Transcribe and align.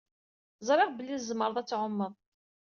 Ẓriɣ 0.67 0.89
belli 0.91 1.17
tzemreḍ 1.19 1.57
ad 1.57 1.67
tɛummeḍ. 1.67 2.13